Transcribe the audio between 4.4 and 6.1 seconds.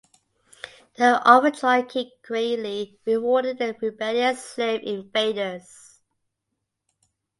slave invaders.